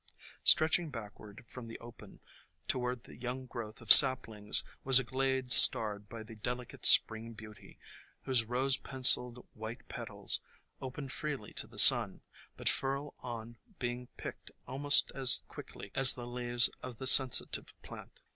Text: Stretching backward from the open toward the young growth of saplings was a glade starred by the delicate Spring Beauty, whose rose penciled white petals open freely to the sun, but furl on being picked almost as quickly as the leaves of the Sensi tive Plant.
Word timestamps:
Stretching 0.43 0.89
backward 0.89 1.45
from 1.47 1.67
the 1.67 1.77
open 1.77 2.21
toward 2.67 3.03
the 3.03 3.15
young 3.15 3.45
growth 3.45 3.81
of 3.81 3.91
saplings 3.91 4.63
was 4.83 4.97
a 4.97 5.03
glade 5.03 5.51
starred 5.51 6.09
by 6.09 6.23
the 6.23 6.33
delicate 6.33 6.87
Spring 6.87 7.33
Beauty, 7.33 7.77
whose 8.23 8.43
rose 8.43 8.77
penciled 8.77 9.47
white 9.53 9.87
petals 9.89 10.41
open 10.81 11.07
freely 11.07 11.53
to 11.53 11.67
the 11.67 11.77
sun, 11.77 12.21
but 12.57 12.67
furl 12.67 13.13
on 13.19 13.57
being 13.77 14.07
picked 14.17 14.49
almost 14.65 15.11
as 15.13 15.43
quickly 15.47 15.91
as 15.93 16.13
the 16.15 16.25
leaves 16.25 16.67
of 16.81 16.97
the 16.97 17.05
Sensi 17.05 17.45
tive 17.51 17.79
Plant. 17.83 18.21